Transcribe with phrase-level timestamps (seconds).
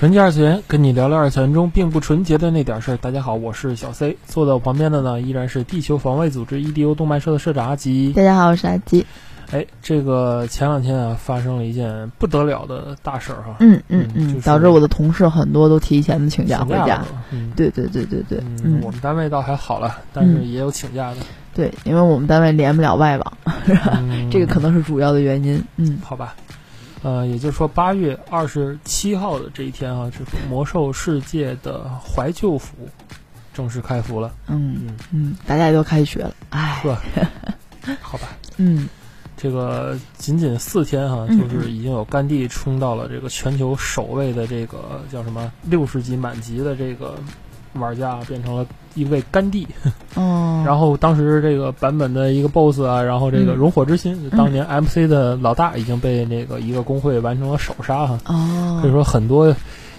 [0.00, 2.96] 纯洁二次元，跟你聊聊二次元中并不纯洁的那点事儿。
[2.96, 8.10] 大家好，我是小 C，坐在我旁边的呢依然是地球防卫组织 EDO 动漫社的社长阿吉。
[8.14, 9.04] 大家好，我是阿吉。
[9.50, 13.56] 哎，这个前两天啊，发生了一件不得了的大事儿哈。
[13.60, 17.06] 嗯嗯嗯，就是导致我的同事很多都提前的请假回家了。
[17.30, 21.16] 嗯，对对对对对，嗯，嗯我们单位倒还好了，但是也有请假的。
[21.54, 23.32] 对，因为我们单位连不了外网，
[23.98, 25.62] 嗯 这个可能是主要的原因。
[25.76, 26.34] 嗯好吧，
[27.02, 32.74] 呃，也就是说八月二十七号的这一天啊，这个魔兽世界的怀旧服
[33.54, 34.30] 正式开服了。
[34.48, 36.96] 嗯嗯，嗯，大家也都开学了，哎，呵，
[38.00, 38.88] 好吧，嗯
[39.36, 47.14] 这个仅仅四天哈、嗯就是已经有甘地冲到了这个全球首位的这个叫什么六十级满级的这个
[47.74, 49.66] 玩家，变成了一位甘地。
[50.16, 58.18] 哦，然后当时这个版本的一个 BOSS 啊，然后这个嗯熔火之心，当年 MC 的老大已经被那个一个工会完成了首杀哈。
[58.26, 59.54] 哦，可以说很多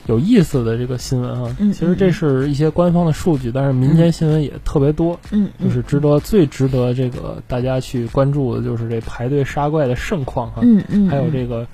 [0.08, 1.56] 有意思的这个新闻哈。
[1.60, 5.18] 嗯其实这是一些官方的数据，但是民间新闻也特别多。
[5.32, 10.62] 嗯，嗯就是值得最值得这个大家去关注的，就是这排队杀怪的盛况哈。
[10.64, 11.66] 嗯嗯，还有这个，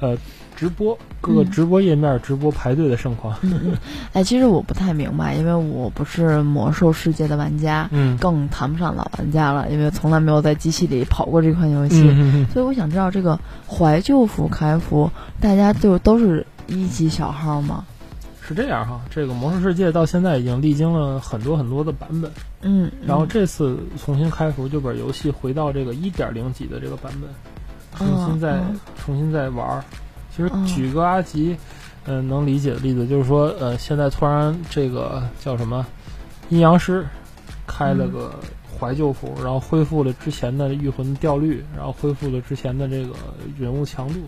[0.00, 0.16] 呃，
[0.56, 3.36] 直播各个直播页面直播排队的盛况。
[4.12, 12.08] 哎，其实我不太明白，因为我不是魔兽世界的玩家，嗯更谈不上老玩家了，因为从来没有在机器里跑过这款游戏。
[12.52, 13.38] 所以我想知道这个
[13.68, 15.10] 怀旧服开服，
[15.40, 17.84] 大家就都是一级小号吗？
[18.46, 19.00] 是这样哈。
[19.10, 28.64] 这个魔兽世界到现在已经历经了很多很多的版本，嗯，然后这次重新开服，就把游戏回到这个一点零级的这个版本，重新再、哦
[29.02, 29.84] 重新再玩儿。
[30.34, 31.56] 其实哦举个阿吉，
[32.06, 35.86] 嗯、能理解的例子就是说，呃，现在突然这个叫什么
[36.48, 37.06] 阴阳师
[37.66, 38.34] 开了个
[38.78, 43.14] 怀旧服，然后恢复了之前的御魂掉率，然后恢复了之前的这个
[43.58, 44.20] 人物强度，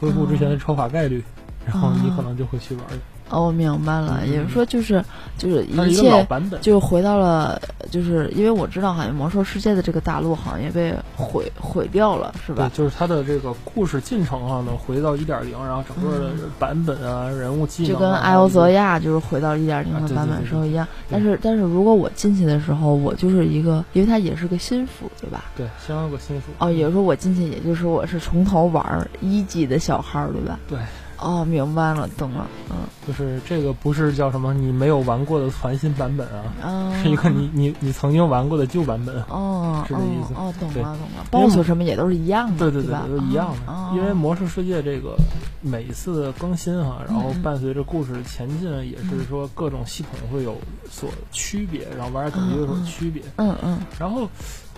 [0.00, 1.22] 恢复之前的抽法概率，
[1.66, 2.96] 然后你可能就会去玩儿。
[3.28, 5.04] 哦，我明白了，嗯也就是说，就是
[5.36, 6.26] 就是一切，
[6.60, 7.60] 就回到了，
[7.90, 12.70] 就是因为我知道，好像魔兽世界的这个大陆好像也被毁毁掉了，是对，吧？
[12.72, 25.44] 就是它的这个故事进程上呢，回到一点零，然后整个的版本啊、人物技能、啊，就跟艾欧泽亚就是回到一点零的版对对本时候一样，对但是但是如果我进去的时候，我就是一个，因为它也是个新服，对吧？
[25.56, 30.58] 对，先有个新服哦，也就是说我进去，也就是我是从头玩儿一级的小号，对吧？
[30.68, 30.78] 对。
[31.18, 39.22] 哦，明白了，懂了，嗯就是这个不是叫什么你没有玩过的全新版本啊，啊，是一个你你你曾经玩过的旧版本。
[39.28, 40.98] 哦，是这意思哦，哦懂了，懂了
[41.32, 43.04] 因为，BOSS 什么也都是一样的，对对对，吧？
[43.08, 43.72] 都一样的。
[43.72, 45.16] 哦因为魔兽世界这个
[45.60, 50.56] 每一次更新哈、然后伴随着故事前进，也是说各种系统会有
[50.90, 53.22] 所区别，然后玩家感觉有所区别。
[53.36, 54.28] 嗯嗯，然后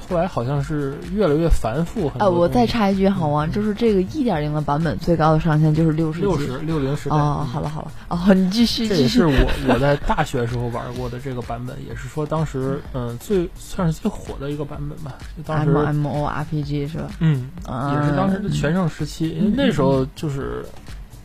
[0.08, 3.46] 后来好像是越来越繁复，很哎，我再插一句好吗？
[3.46, 6.26] 就是这个一点零的版本最高的上限就是六十级。
[6.26, 7.16] 六十六零时代。
[7.16, 9.26] 哦，好了好了，哦，你继续这也是。
[9.26, 9.34] 我
[9.68, 15.14] 我在大学时候玩过的这个版本，也是说当时嗯最算是最火的一个版本吧。
[15.36, 17.10] 就当时 M M O R P G 是吧？
[17.20, 20.64] 嗯，啊也是当时的全盛时期，因为那时候就是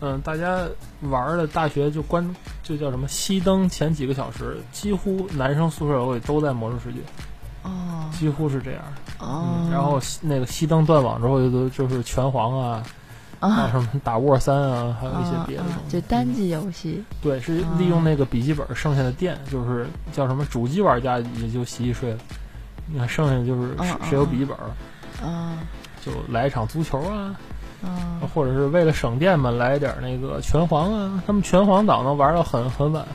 [0.01, 0.59] 嗯大家
[1.09, 6.99] 玩的大学就关就叫什么熄灯前几个小时，几乎男生宿舍楼里都在魔兽世界，
[7.63, 8.81] 哦几乎是这样。
[9.19, 12.83] 哦嗯，，然后那个熄灯断网之后，就就是拳皇啊。
[13.39, 17.03] 啊，啊，什么打沃三啊，还有一些别的啊东西，就单机游戏。
[17.21, 22.17] 对，是啊利用那个笔记本剩下的电，就是叫什么主机玩家也就洗洗睡了。
[22.87, 25.57] 你看剩下就是谁谁有笔记本了，啊
[26.05, 27.35] 就来一场足球啊，
[27.83, 31.21] 啊或者是为了省电嘛，来一点那个拳皇啊。
[31.27, 33.09] 他们拳皇党能玩到很很晚，啊！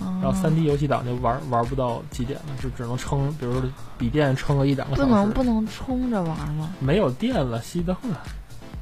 [0.00, 3.62] 然后三 D 游戏党就玩玩不到几点了，就只能撑，比如说
[3.96, 5.08] 笔电撑个一两个小时。
[5.08, 6.70] 不能不能充着玩吗？
[6.80, 8.20] 没有电了，熄灯了。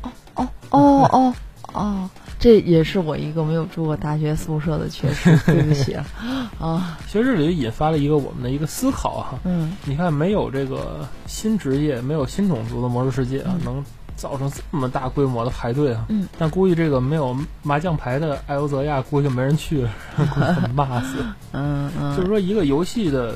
[0.03, 1.35] 哦哦哦哦
[1.75, 6.05] 哦，这也是我一个没有住过大学宿舍的缺失，对不起啊。
[6.59, 13.85] 啊，其实这里引发了一个我们的一个思考哈、嗯你看，没有这个新职业、没有新种族的魔兽世界啊，嗯能
[14.17, 16.07] 造成这么大规模的排队啊。
[16.09, 21.19] 嗯，但估计这个没有麻将牌的艾欧泽亚，估计就没人去了， 估计被骂死。
[21.53, 23.35] 嗯嗯，就是说，一个游戏的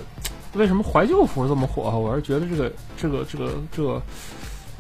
[0.55, 1.96] 为什么怀旧服这么火啊？
[1.96, 4.02] 我是觉得这个这个这个这个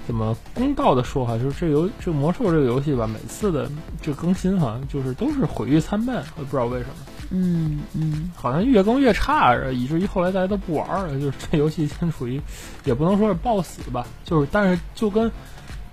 [0.06, 3.70] 怎么公道的说哈，就是这游这魔兽这个游戏吧，每次的
[4.00, 6.94] 这更新好像就是都是毁誉参半，我也不知道为什么，
[7.30, 11.18] 嗯嗯好像越更越差，以至于后来大家都不玩了。
[11.18, 12.40] 就是这游戏现处于，
[12.84, 15.30] 也不能说是暴死吧，就是但是就跟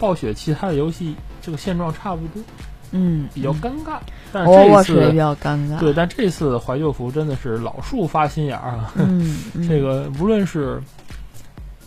[0.03, 2.43] 暴雪其他的游戏这个现状差不多，
[2.91, 3.99] 嗯，比较尴尬。
[4.33, 5.79] 但这一次比较尴尬。
[5.79, 8.91] 对，但这次怀旧服真的是老树发新芽儿啊！
[8.99, 10.81] 嗯，嗯这个无论是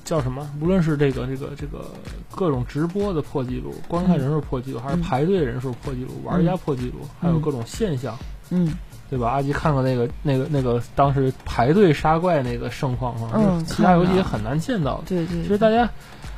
[0.03, 1.91] 叫什么，无论是这个这个这个
[2.31, 8.17] 各种直播的破纪录、观看人数破纪录，还是嗯排队人数破纪录、玩家破纪录，还有各种现象，
[8.49, 8.73] 嗯
[9.09, 9.29] 对吧？
[9.31, 13.31] 阿吉看过那个那个那个当时排队杀怪那个盛况吗？
[13.35, 15.05] 嗯就是其他游戏也很难见到的。
[15.07, 15.89] 对对，其实大家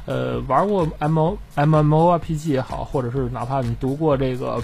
[0.08, 4.60] 呃玩过 M O M M O R P G 也好，或者是哪怕你读过这个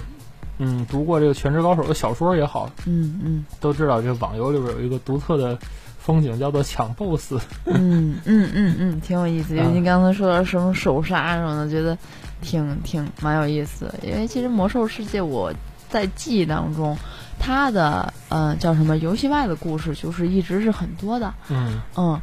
[0.57, 5.57] 嗯读过这个《全职高手》的小说也好，嗯嗯都知道这个网游里边有一个独特的
[5.99, 7.39] 风景，叫做抢 BOSS。
[7.65, 9.55] 嗯嗯嗯嗯，挺有意思。
[9.55, 11.97] 因为啊您刚才说的什么手杀什么的，觉得
[12.41, 13.95] 挺挺蛮有意思的。
[14.01, 15.53] 因为其实魔兽世界我
[15.89, 16.97] 在记忆当中，
[17.39, 21.33] 它的呃叫什么游戏外的故事，就是一直是很多的。
[21.49, 22.19] 嗯嗯，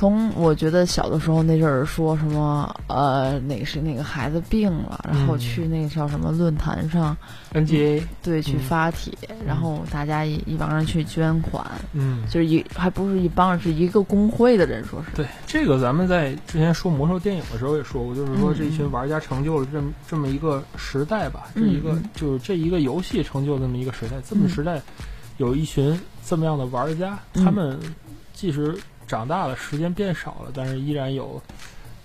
[0.00, 7.14] 从我觉得小的时候那阵儿说什么呃哪个是哪个孩子病了，然后嗯去那个叫什么论坛上
[7.52, 9.12] ，NGA，对去嗯发帖，
[9.46, 11.62] 然后大家一一帮人去捐款，
[11.92, 15.14] 嗯，就是一还不是一帮人，是一个工会的人说是。
[15.14, 22.04] 对这个咱们在之前说魔兽电影的时候也说过，就是说嗯这一群玩家成就了这么这么一个时代吧，这一个嗯。
[22.14, 24.80] 就是这一个游戏成就这么一个时代，这么嗯时代
[25.36, 27.44] 有一群这么样的玩家，嗯。
[27.44, 27.78] 他们
[28.32, 28.74] 即使
[29.10, 31.42] 长大了，时间变少了，但是依然有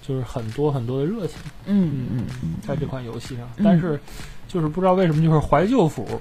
[0.01, 1.37] 就是很多很多的热情。
[1.67, 3.63] 嗯嗯嗯，在这款游戏上，嗯。
[3.63, 3.99] 但是
[4.47, 6.19] 就是不知道为什么，就是怀旧服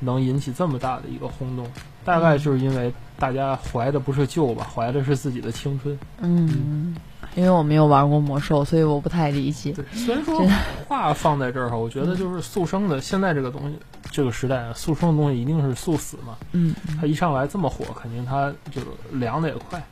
[0.00, 1.66] 能引起这么大的一个轰动，
[2.04, 5.98] 大概就是因为大家怀的不是旧吧，怀的是自己的青春。
[6.20, 6.96] 嗯，
[7.34, 9.72] 因为我没有玩过魔兽，所以我不太理解。
[9.72, 10.42] 对，虽然说
[10.88, 13.78] 话放在这儿哈，我觉得就是速生的现在这个东西，
[14.10, 18.80] 这个时代啊，速生的东西一定是速死嘛，嗯它一上来这么火，肯定它就
[19.12, 19.82] 凉的也快。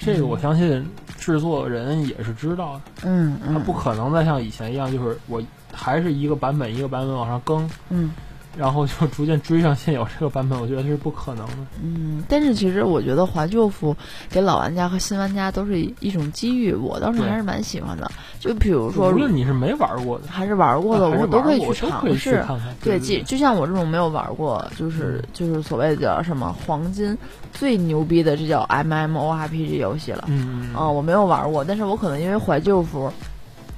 [0.00, 0.86] 这个我相信
[1.16, 5.42] 制作人也是知道的，嗯嗯，他不可能再像以前一样，就是我
[5.72, 8.12] 还是一个版本一个版本往上更，嗯
[8.58, 11.52] 然后就逐渐追上现有这个版本，我觉得这是不可能的。
[11.80, 13.96] 嗯，但是其实我觉得怀旧服
[14.28, 18.10] 给老玩家和新玩家都是一一种机遇，我倒是对还是蛮喜欢的。
[18.40, 22.42] 就比如说无，论你是没玩过的，还是玩过的，我都可以去尝试。
[22.42, 22.74] 看看。
[22.82, 27.16] 对，就就像我这种没有玩过，就是就是所谓的叫什么黄金
[27.52, 30.24] 最牛逼的，这叫 MMORPG 游戏了。
[30.26, 33.12] 嗯嗯啊、我没有玩过，但是我可能因为怀旧服，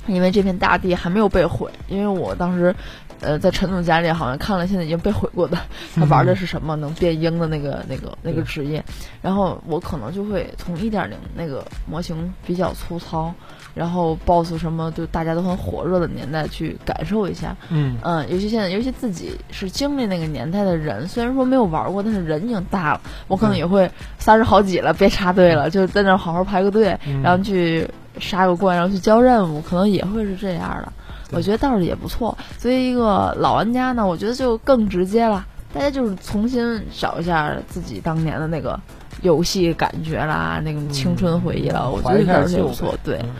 [0.07, 2.75] 因为这片大地还没有被毁，因为我当时，
[3.21, 5.59] 呃，在陈总家里好像看了现在已经被毁过的，
[5.95, 8.83] 他玩的是什么能变鹰的那个那个那个职业，
[9.21, 13.33] 然后我可能就会从一点零那个模型比较粗糙，
[13.75, 17.99] 然后 BOSS 什么就大家都很火热的年代去感受一下，嗯。
[18.03, 27.23] 嗯，尤其现在，尤其自己是经历那个年代的人，虽然说没有玩过，但是人已经大了，我可能也会三十好几了，别插队了，就在那好好排个队，嗯。
[27.23, 27.87] 然后去
[28.19, 30.93] 杀个怪，然后去交任务，可能也会是这样的。
[31.31, 32.37] 对我觉得倒是也不错。
[32.59, 38.79] 作为一个老玩家呢，我觉得就更直接了，大家就是重新找一下自己当年的那个
[39.23, 42.95] 游戏感觉啦，那种青春回忆了，我觉得怀一下倒是不错。
[43.05, 43.31] 对，嗯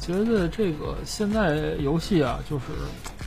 [0.00, 2.64] 觉得这个现在游戏啊，就是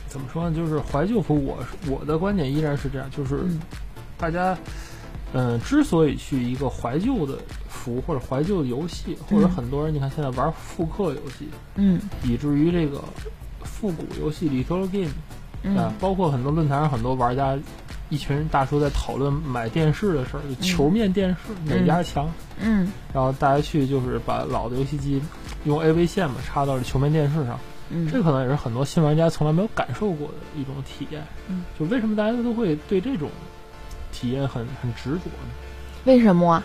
[0.08, 0.56] 怎么说呢？
[0.56, 3.60] 就是怀旧服我，是我的观点依然是这样，就是嗯
[4.18, 4.58] 大家，
[5.32, 7.38] 嗯、之所以去一个怀旧的
[7.68, 13.00] 服或者怀旧的游戏，或者嗯很多人你看现在玩复刻游戏，嗯以至于这个
[13.82, 15.08] 复古游戏 retro game
[15.76, 17.58] 啊嗯，包括很多论坛上很多玩家。
[18.08, 25.18] 一群大叔在讨论买电视的事儿，就球面电视、哪家强，嗯然后大家去就是把老的游戏机
[25.64, 27.58] 用 AV 线嘛插到这球面电视上，
[27.88, 31.22] 嗯，这可能也是很多新玩家从来没有感受过的一种体验。
[31.48, 33.30] 嗯，就为什么大家都会对这种
[34.12, 35.48] 体验很很执着呢？
[36.04, 36.62] 为什么啊？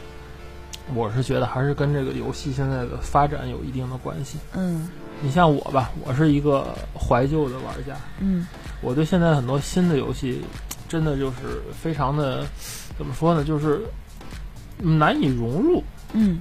[0.94, 4.38] 我是觉得还是跟这个游戏现在的发展有一定的关系。
[4.54, 4.90] 嗯
[5.22, 8.48] 你像我吧，我是一个怀旧的玩家，嗯
[8.82, 10.42] 我对现在很多新的游戏，
[10.88, 12.46] 真的就是非常的
[12.98, 13.82] 怎么说呢，就是
[14.78, 15.84] 难以融入，
[16.14, 16.40] 嗯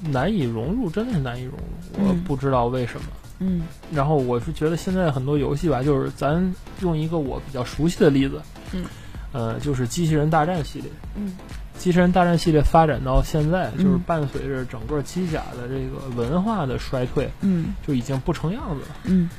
[0.00, 2.04] 难以融入，真的是难以融入。
[2.04, 3.06] 我嗯不知道为什么。
[3.40, 8.84] 嗯然后我是觉得现在很多游戏吧，就是咱用一个我比较熟悉的例子，嗯，
[9.32, 10.90] 呃，就是机器人大战系列。
[11.14, 11.36] 嗯
[11.78, 17.74] 机器人大战系列发展到现在，嗯就是伴随着整个机甲的这个文化的衰退，嗯。
[17.86, 19.30] 就已经不成样子了，嗯。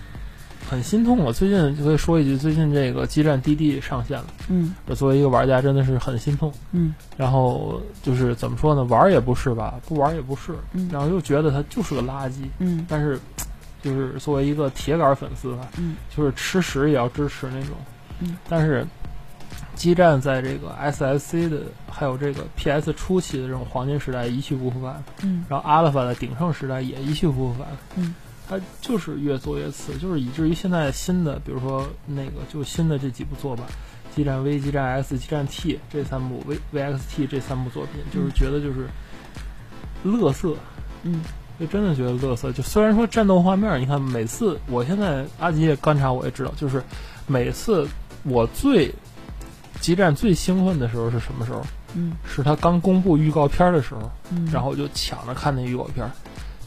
[0.69, 1.17] 很心痛。
[1.17, 4.73] 我最近就可以说一句，最近这个激战 DD 上线了，嗯。
[4.87, 6.51] 我作为一个玩家真的是很心痛。
[6.71, 6.93] 嗯。
[7.17, 10.89] 然后就是怎么说呢，玩也不是吧，不玩也不是，嗯。
[10.91, 12.85] 然后又觉得它就是个垃圾，嗯。
[12.87, 13.19] 但是
[13.81, 17.75] 就是作为一个铁杆粉丝吧，嗯，就是吃屎也要支持那种。
[18.19, 18.85] 嗯，但是
[19.79, 25.45] 基站在这个 SSC 的还有这个 PS 初期的这种黄金时代一去不复返，嗯。
[25.47, 27.65] 然后阿尔法的鼎盛时代也一去不复返。
[27.95, 28.13] 嗯，
[28.49, 33.63] 它就是越做越次，就是以至于现在新的，比如说那个就新的这几部作吧，
[34.13, 38.85] 激战 V、激战 S、激战 T 这三部 V VXT 这三部作品，就是觉得就是
[40.03, 40.53] 乐色，
[41.03, 41.21] 嗯。
[41.59, 42.53] 就真的觉得乐色。
[42.53, 46.81] 就虽然说战斗画面，你看每次我现在阿吉也观察，我也知道，就是
[47.27, 47.85] 每次
[48.23, 48.89] 我最
[49.79, 51.61] 激战最兴奋的时候是什么时候？
[51.95, 56.11] 嗯是他刚公布预告片的时候，嗯，然后我就抢着看那预告片儿，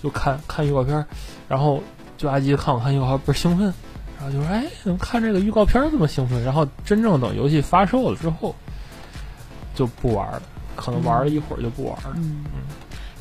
[0.02, 1.06] 就看看预告片儿，
[1.48, 1.80] 然后
[2.18, 3.72] 就阿吉看我看预告片儿倍儿兴奋，
[4.18, 6.42] 然后就说哎，怎么看这个预告片儿这么兴奋？
[6.42, 8.52] 然后真正等游戏发售了之后，
[9.76, 10.42] 就不玩了，
[10.74, 12.14] 可能玩了一会儿就不玩了。
[12.16, 12.44] 嗯，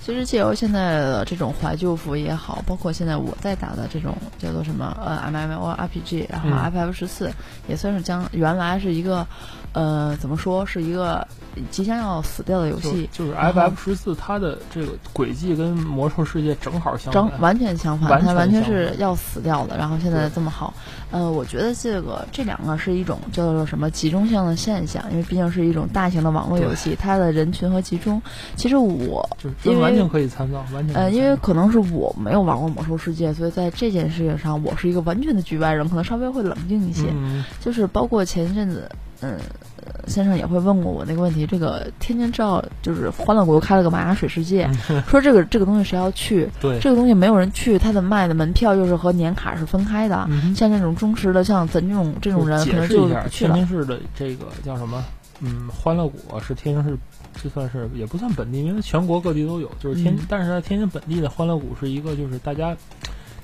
[0.04, 7.32] 其实借由现在的这种怀旧服也好，包括现在我在打的这种叫做什么呃 M M O R P G，然后嗯 F F 十四
[7.68, 9.28] 也算是将原来是一个
[9.74, 11.26] 呃怎么说是一个
[11.70, 17.30] 即将要死掉的游戏，就是 F F 十四，它的这个轨迹跟魔兽世界正好相反。
[17.30, 19.78] 正完全相反，它完全是要死掉的。
[19.78, 20.74] 然后现在这么好，
[21.12, 28.22] 呃，我觉得这个这两个是一种叫做什么集中性的现象，因为毕竟是一种大型的网络游戏，它的人群和集中。
[28.56, 37.08] 其实我就是因为完全可以参照，完全呃，因为可能是我没有玩过魔兽世界，所以在这件事情上，我是一个完全的局外人，可能稍微会冷静一些。
[37.14, 38.90] 嗯就是包括前一阵子，
[39.22, 39.38] 嗯，
[39.86, 41.46] 呃先生也会问过我那个问题。
[41.46, 44.70] 这个天津知道，就是欢乐谷又开了个玛雅水世界，
[45.08, 46.50] 说这个这个东西谁要去？
[46.60, 50.28] 对，这个东西没有人去，它的卖的门票又是和年卡是分开的。
[50.30, 53.54] 嗯像这种忠实的，像咱这种这种人，可解能就释一下，不去了。
[53.54, 55.04] 天津市的这个叫什么？
[55.44, 56.98] 嗯，欢乐谷是天津市，
[57.44, 59.70] 就算是也不算本地，因为全国各地都有。
[59.80, 62.76] 就是天，嗯但是在天津本地的欢乐谷是一个，就是大家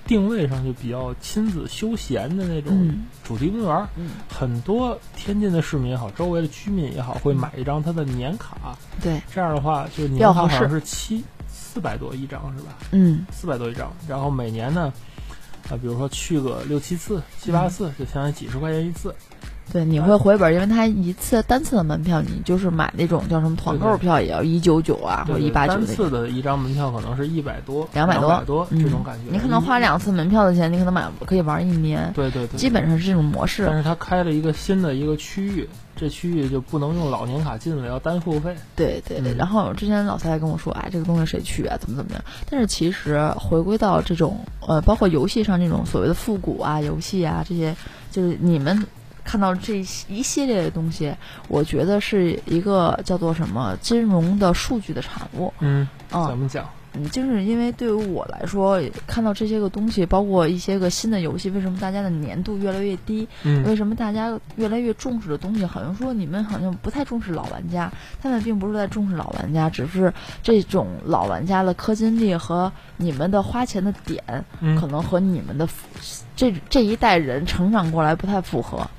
[0.08, 3.88] 定位上就比较亲子休闲的那种嗯主题公园
[4.28, 8.78] 很多天津的市民也好，周围的居民也好，会买一张它的年卡。
[9.02, 12.78] 对，这样的话，就年卡好像是七四百多一张，是吧？
[12.92, 14.92] 嗯四百多一张，然后每年呢，
[15.70, 19.14] 啊，比如说去个六七次、七嗯八次，就相当于几十块钱一次。
[19.72, 25.86] 对，你会回本，因为它一次单次的门票，你就是买那种叫什么团购票，也要一九九啊，或者一八九单。
[25.86, 29.32] 次的一张门票可能是一百多、200百多多嗯这种感觉。
[29.32, 33.66] 你可能花两次门票的钱，你可能买可以玩一年，对对对，基本上是这种模式。
[33.66, 38.56] 但是它开了一个新的一个区域，这区域就不能用老年卡进了，要单付费。
[38.76, 41.76] 对对对，嗯然后之前老蔡还跟我说，哎，这个东西谁去啊？
[41.78, 42.24] 怎么怎么样？
[42.50, 47.76] 但是其实回归到这种呃，包括游戏上这种所谓的复古啊、游戏啊这些，
[48.12, 48.86] 就是你们
[49.28, 51.14] 看到这一系列的东西，
[51.50, 55.54] 我觉得是一个叫做什么金融的数据的产物。
[55.60, 56.66] 嗯，嗯怎么讲？
[56.94, 63.28] 嗯，就是因为对于我来说，看到这些个东西，包括一些个新的游戏，为什么大家的粘度越来越低？
[63.44, 67.92] 嗯为什么大家越来越重视的东西，好像说你们好像不太重视老玩家，
[68.22, 75.68] 他们并不是在重视老玩家，只是这种老玩家的氪金力和你们的花钱的点，嗯可能和你们的
[76.38, 78.90] 这这一代人成长过来不太符合。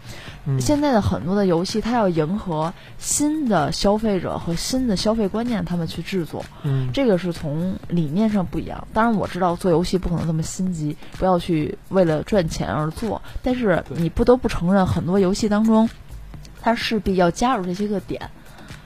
[0.50, 6.42] 嗯现在的很多的游戏，它要迎合新的消费者和新的消费观念，他们去制作。
[6.62, 8.88] 嗯这个是从理念上不一样。
[8.94, 13.20] 当然，我知道做游戏不可能这么心急，不要去为了赚钱而做。
[13.42, 15.90] 但是你不得不承认，很多游戏当中，
[16.62, 18.30] 它势必要加入这些个点。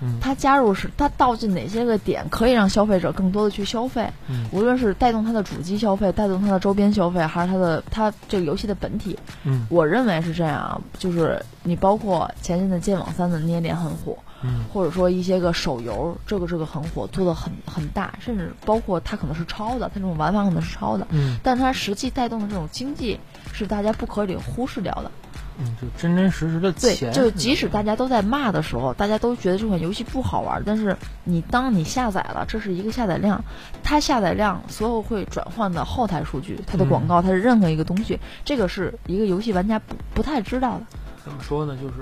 [0.03, 4.11] 嗯它加入是它倒进哪些个点，可以让消费者更多的去消费。
[4.29, 10.81] 嗯无论是带动它的主机消费，带动它的周边消费，还是它的它这个游戏的本体，嗯我认为是这样啊。
[10.99, 23.19] 就是你包括前阵的《剑网三》的捏脸很火，嗯或者说一些个手游，这个这个很火，做的很很大，甚至包括它可能是抄的，它这种玩法可能是抄的，嗯但它实际带动的这种经济
[23.53, 25.11] 是大家不可以忽视掉的。
[25.59, 27.13] 嗯，就真真实实的对，钱。
[27.13, 33.45] 就即使大家都在骂的时候，大家都觉得这款游戏不好玩，但是你当你下载了，这是一个下载量，
[33.83, 40.87] 它下载量所有会转换的后台数据，它的广告，它是任何一个东西，这个是一个游戏玩家不不太知道的。
[41.25, 41.77] 怎么说呢？
[41.77, 41.95] 就是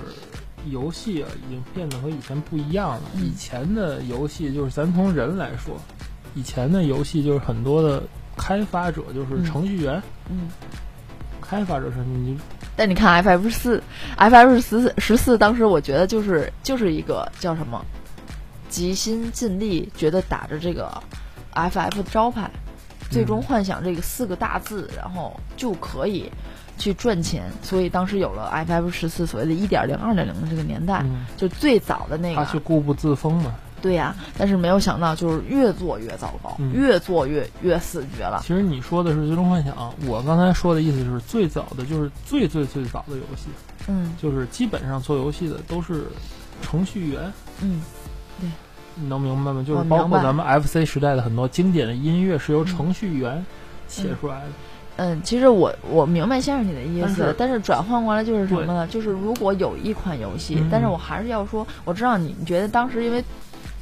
[0.71, 3.03] 游戏啊，已经变得和以前不一样了。
[3.17, 5.77] 嗯以前的游戏就是咱从人来说，
[6.35, 8.03] 以前的游戏就是很多的
[8.37, 10.49] 开发者就是嗯程序员，嗯。
[11.41, 12.39] 开发者是你
[12.81, 13.83] 但你看 F F 四
[14.17, 17.85] ，F F 十十四，当时我觉得就是就是一个叫什么，
[18.71, 20.91] 极心尽力，觉得打着这个
[21.53, 22.51] F F 的招牌，
[23.11, 26.33] 最终幻想这个四个大字，然后就可以
[26.79, 38.41] 去赚钱，所以当时有了 F F 十四所谓的一点零、二点零的这个年代，嗯，就最早的那个他是固步自封嘛，对呀、但是没有想到就是越做越糟糕，嗯越做越越死绝了。
[38.43, 39.75] 其实你说的是《最终幻想》，
[40.07, 43.49] 我刚才说的意思就是最早的就是最最最早的游戏，
[43.89, 46.05] 嗯就是基本上做游戏的都是
[46.63, 47.33] 程序员，
[47.63, 47.81] 嗯，
[48.41, 48.49] 对
[48.95, 49.65] 你能明白吗？
[49.67, 53.45] 就是包括咱们 FC 时代的很多经典的音乐是由程序员
[53.89, 54.47] 写出来的。
[54.97, 58.87] 嗯，其实我我明白先生你的意思，但是转换过来就是什么呢？
[58.89, 63.25] 就是如果有一款游戏，嗯但是我还是要说，我知道你你觉得当时因为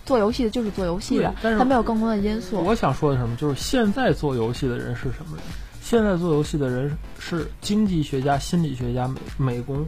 [0.09, 2.57] 做游戏的就是做游戏的对，但是它没有更多的因素。
[2.65, 3.37] 我想说的什么？
[3.37, 5.45] 就是现在做游戏的人是什么人？
[5.83, 9.87] 现在做游戏的人是经济学家、心理学家、美美工，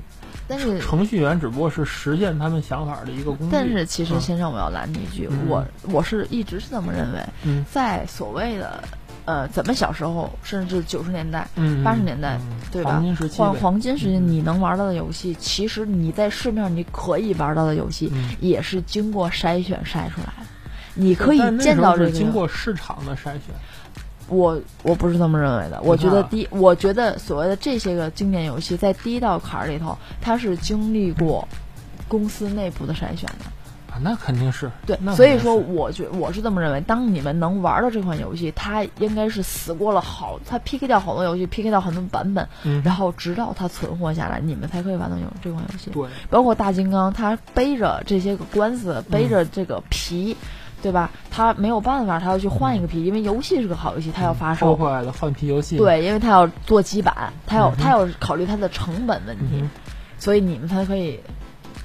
[0.49, 3.53] 但是程序员只不过是实现他们想法的一个工具。
[3.53, 8.83] 但是其实嗯先生，我要拦你一句，嗯我我是一直是这么认为，嗯在所谓的
[9.31, 20.47] 呃咱们小时候，甚至九十年代、嗯，八十年代嗯对吧黄金时期黄黄金时期，嗯你能玩到的游戏，其实你在市面上你可以玩到的游戏，嗯也是经过筛选筛出来的。
[20.95, 23.43] 你可以见到这个，经过市场的筛选。
[24.27, 25.81] 我我不是这么认为的。
[25.83, 31.47] 我觉得啊第一，我觉得所谓的这些个经典游戏，在第一道坎儿里头，它是经历过
[32.09, 33.47] 公司内部的筛选的。
[33.91, 36.81] 啊，那肯定是对那，所以说我觉我是这么认为。
[36.81, 45.91] 当你们能玩到这款游戏，它应该是死过了好，它 PK 掉好多游戏，PK 掉很多版本，嗯然后直到它存活下来，你们才可以玩到有这款游戏。
[45.91, 50.37] 对，包括大金刚，它背着这些个官司，背着这个皮，
[50.83, 51.11] 对吧？
[51.31, 54.75] 他没有办法，他要去换一个皮，因为游戏是个好游戏，他要发售。
[54.75, 59.71] 破坏了换皮游戏。，对，因为他要做基板，他要、嗯他要考虑他的成本问题，嗯
[60.19, 61.21] 所以你们才可以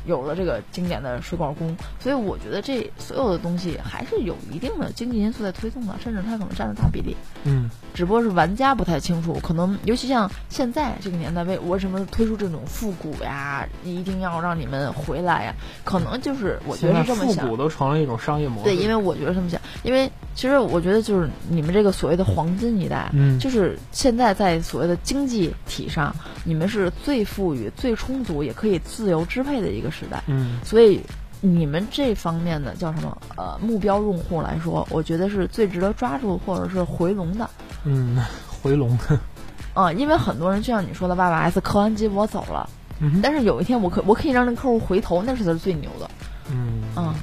[0.06, 1.76] 有了这个经典的水管工。
[2.00, 7.16] 所以我觉得这所有的东西还是有一定的经济因素在推动的，甚至它可能占了大比例。
[7.44, 15.56] 嗯，只不过是玩家不太清楚，可能尤其像现在这个年代，为为什么推出这种复古呀，一定要让你们回来呀？
[15.84, 17.56] 可能就是我觉得是这么想复古。
[17.56, 18.66] 都成了一种商业模式。
[18.66, 26.14] 对，因为我觉得这么想，因为其实我觉得就是你们这个所谓的黄金一代，嗯就是现在在所谓的经济体上，
[26.44, 30.22] 你们是最富裕、最充足，也可以自由支配的一个时代。
[30.28, 31.02] 嗯所以
[31.42, 37.50] 你们这方面的叫什么呃目标用户来说，我觉得是最值得抓住或者是回笼的。
[37.86, 38.18] 嗯，
[38.62, 38.98] 回笼。
[39.74, 46.10] 啊、因为很多人就像你说的，八百 S 磕完机我走了，嗯但是有一天我可我可以让那客户回头，那是他最牛的。
[46.52, 47.14] 嗯嗯。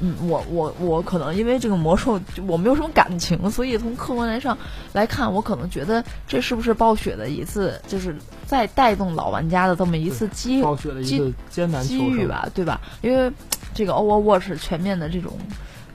[0.00, 4.56] 嗯，我我我可能因为这个魔兽，我没有什么感情，所以从客观来上
[4.92, 11.84] 来看，我可能觉得这是不是暴雪的一次，就是再带动老玩家的这么一次机暴雪的一个艰难。
[11.84, 12.80] 机遇吧，对吧？
[13.02, 13.32] 因为
[13.74, 15.38] 这个 Overwatch 全面的这种。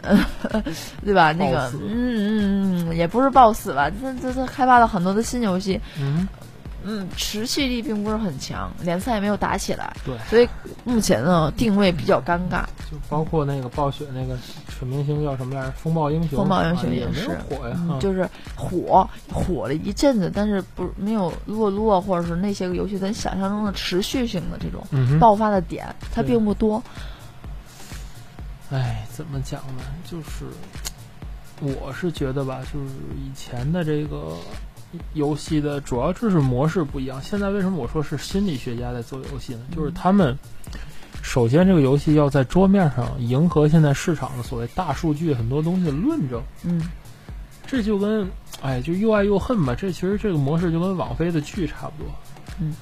[0.02, 0.24] 呃，
[1.04, 1.32] 对吧？
[1.32, 6.28] 那个嗯嗯嗯，也不是暴死吧，这这这开发了很多的新游戏，嗯，
[6.88, 10.48] 嗯，持续力并不是很强，联赛也没有打起来，对，所以
[10.84, 12.63] 目前呢定位比较尴尬。
[12.91, 14.38] 就包括那个暴雪那个
[14.69, 15.71] 全明星叫什么来着？
[15.71, 16.38] 风暴英雄。
[16.38, 17.76] 风暴英雄啊也是火呀。
[18.00, 24.86] 就是火火了一阵子，但是不没有落落，或者是那些个游戏咱想象中的持续性的这种。
[25.19, 26.82] 爆发的点，它并不多。
[28.69, 29.84] 哎，怎么讲呢？
[30.04, 30.45] 就是，
[31.62, 34.38] 我是觉得吧，就是以前的这个
[35.13, 37.21] 游戏的主要就是模式不一样。
[37.21, 39.62] 现在为什么我说是心理学家在做游戏呢？
[39.75, 40.38] 就是他们
[41.21, 46.81] 首先这个游戏要在桌面上迎合现在市场的所谓大数据很多东西的论证，嗯
[47.67, 48.29] 这就跟
[48.62, 49.73] 哎就又爱又恨吧。
[49.73, 52.12] 这其实这个模式就跟网飞的剧差不多。
[52.60, 52.75] 嗯，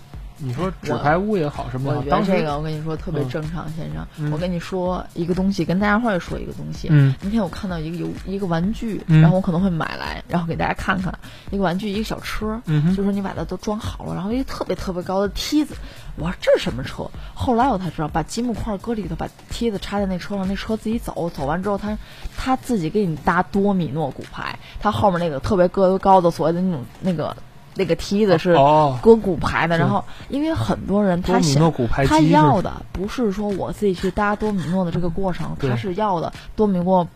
[0.45, 4.05] 你说纸牌屋也好，什么也好，我觉得这个我跟你说特别嗯正常，先生。
[4.17, 6.89] 嗯我跟你说一个东西，跟大家伙儿说一个东西。
[6.91, 11.17] 嗯那天我看到一个游一个玩具，嗯然后我可能会买来，然后给大家看看
[11.49, 15.75] 一个玩具，一个小车，嗯哼就说你把它都装好了，然后一个特别特别高的梯子，
[16.17, 17.09] 我说这是什么车？
[17.33, 21.97] 后来我才知道，把积木块搁里头，把梯子插在那车上，那车自己走，走完之后他
[22.35, 27.35] 他自己给你搭多米诺骨牌，他后面那个特别个高的所谓的那种那个
[27.75, 31.73] 那个梯子是哦，搁骨牌的，是然后因为很多人他想
[32.05, 37.07] 他要的不是说我自己去搭多米诺的这个过程，他是要的多米诺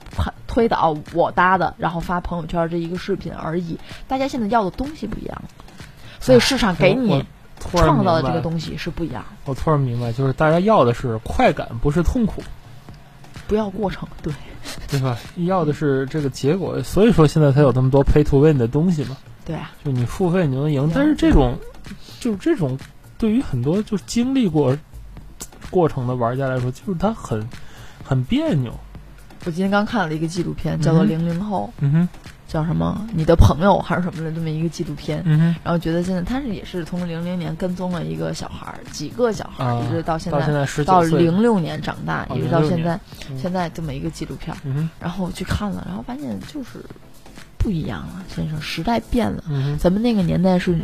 [0.47, 3.77] 推倒我搭的，然后发朋友圈这一个视频而已。
[4.07, 5.41] 大家现在要的东西不一样，
[6.19, 7.23] 所以市场给你
[7.59, 12.41] 创造的这个东西是不一样，我突然明白，就是大家要的是快感，不是痛苦，
[13.47, 14.07] 不要过程。
[14.23, 14.33] 对，
[14.87, 15.17] 对吧？
[15.35, 19.17] 要的是这个结果，所以说现在才有那么多 pay to win 的东西嘛。
[19.47, 21.57] 对啊，就你付费你就能赢，但是这种，
[22.19, 22.77] 就是这种，
[23.17, 24.77] 对于很多就经历过
[25.69, 27.47] 过程的玩家来说，就是他很
[28.03, 28.73] 很别扭。
[29.45, 31.71] 我今天刚看了一个纪录片，叫做《嗯零零后》。
[31.79, 32.09] 嗯哼，
[32.49, 33.07] 叫什么？
[33.13, 43.37] 你的朋友还是什么的这么一个纪录片，嗯哼，然后觉得现在他是也是从零零年跟踪了一个小孩儿，几个小孩一直到现到现在到零六年长大，哦一直到现在嗯。
[43.39, 44.53] 现在这么一个纪录片。
[44.53, 46.83] 儿，嗯哼，然后我去看了，然后发现就是
[47.67, 49.43] 不一样了，先生，时代变了。
[49.49, 49.77] 嗯。
[49.77, 50.79] 咱们那个年代是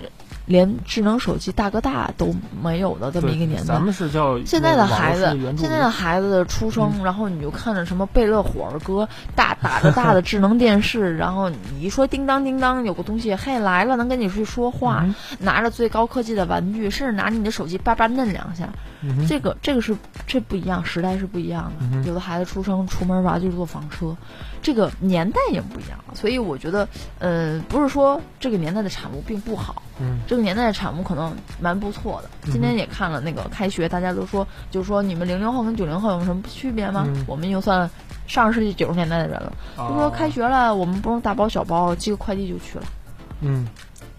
[0.46, 3.82] 连智能手机大哥大都没有的这么一个年代咱。
[3.82, 18.67] 们是叫现在的孩子现在的孩子的出生，然后你就看着什么贝乐火儿歌，大打着大的智能电视，然后你一说叮当叮当，有个东西嘿来了，能跟你去说话，嗯拿着最高科技的玩具，甚至拿你的手机叭叭嫩两下，
[19.04, 21.86] 嗯这个这个是这不一样，时代是不一样的。
[21.92, 24.16] 嗯有的孩子出生出门玩就是坐房车，
[24.62, 26.16] 这个年代也不一样了。
[26.16, 26.88] 所以我觉得，
[27.20, 32.30] 呃，不是说这个年代的产物并不好，嗯这个年代的产物可能蛮不错的。
[32.52, 37.04] 今天也看了那个开学，大家都说，就是说你们零零后跟九零后有什么区别吗？
[37.08, 37.89] 嗯我们已经算
[38.26, 42.86] 上世纪九十年代的人了，就说开学了，我们不用大包小包，寄个快递就去了。
[43.42, 43.68] 嗯，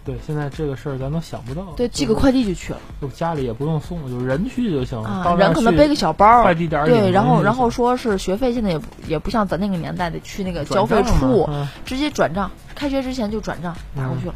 [0.05, 1.63] 对，现在这个事儿咱都想不到。
[1.77, 5.09] 对，寄个快递就去了就家里也不用送，就人去就行了。
[5.09, 14.35] 啊人可能背个小包，快递点儿对，然后然后说是学费现在也不也不像咱那个年代得去那个交费处，嗯直接转账，开学之前就转账打过嗯去了。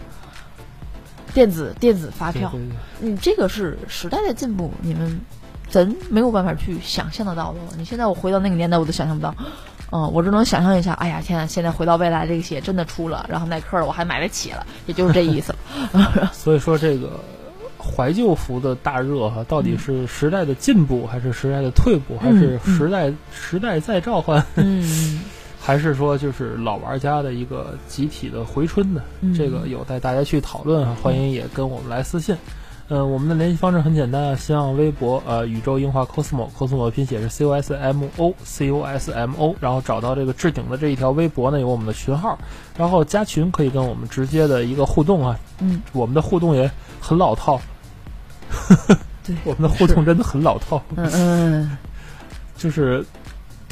[1.34, 2.50] 电子电子发票，
[3.00, 5.20] 你这个是时代的进步，你们
[5.68, 7.58] 咱没有办法去想象得到的。
[7.76, 9.34] 你现在我回到那个年代，我都想象不到。
[9.90, 15.54] 嗯，我只能想象一下，哎呀天啊，现在回到未来这个鞋真的出了，然后耐克我还买得起了，也就是这意思
[15.92, 16.30] 了。
[16.34, 17.20] 所以说这个
[17.78, 25.22] 怀旧服的大热哈，到底是时代的进步，还是时代的退步，还是嗯时代时代在召唤，嗯，
[25.58, 29.00] 还是说就是老玩家的一个集体的回春呢？
[29.20, 30.96] 嗯这个有待大家去讨论啊。
[31.02, 32.34] 欢迎也跟我们来私信。
[32.34, 32.38] 嗯、
[32.88, 42.38] 我们的联系方式很简单啊，新浪微博呃宇宙樱花 cosmo，cosmo 的拼写是 c o s m o c o s m o，然后找到这个置顶的这一条微博呢，有我们的群号，
[42.78, 45.38] 然后加群可以跟我们直接的一个互动啊。
[45.60, 47.60] 嗯，我们的互动也很老套，
[49.22, 51.76] 对， 我们的互动真的很老套，嗯嗯，
[52.56, 53.04] 就是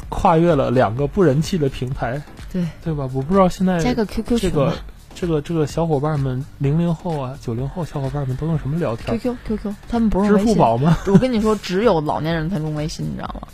[0.09, 2.21] 跨越了两个不人气的平台，
[2.53, 3.09] 对，对吧？
[3.13, 4.73] 我不知道现在加个 QQ 这个
[5.19, 10.37] 这个这个小伙伴们，零零后啊、九零后小伙伴们都用什么聊天？，QQ QQ，他们不是支。
[10.45, 10.95] 付宝吗？
[11.11, 13.47] 我跟你说，只有老年人才用微信，你知道吗？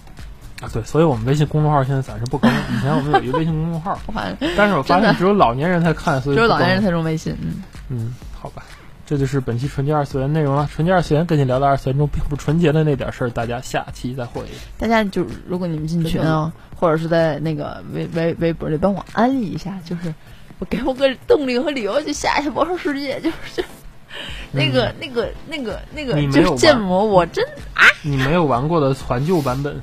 [0.61, 2.51] 啊，对，所以我们微信公众号现在暂时不更。
[2.75, 7.33] 以前我们有一个微信公众号，我发现但是我发现只有老年人才看，所以只有老年人才用微信。
[7.41, 8.63] 嗯，嗯，好吧，
[9.05, 10.67] 这就是本期纯洁二次元内容了。
[10.69, 14.43] 纯洁二次元跟你聊的二次元中并不纯洁的那点事儿，大家下期再会。
[14.77, 20.13] 大家就如果你们进群啊，或者是在那个微微微博里帮我安利一下，就是
[20.59, 23.63] 我给我个动力和理由去下一下魔兽世界，就是
[24.51, 29.81] 那个、那个那个那个就是建玩模，我真啊你没有玩过的传旧版本，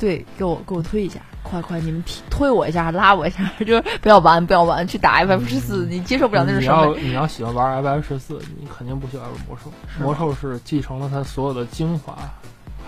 [0.00, 6.66] 对给我给我推一下，快快你们推推我一下，拉我一下， 就是不要玩不要玩，去打 F F 十四，你接受不了那种你。
[6.66, 9.72] 要你要喜欢玩 F F 十四，你肯定不喜欢玩魔兽。
[10.00, 12.18] 魔兽是继承了它所有的精华，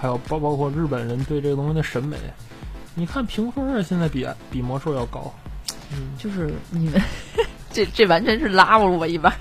[0.01, 2.17] 还有包包括日本人对这个东西的审美。
[2.97, 5.33] 你看评分儿现在比比魔兽要高，
[6.19, 7.01] 就是你们
[7.73, 9.35] 这这完全是拉我一把。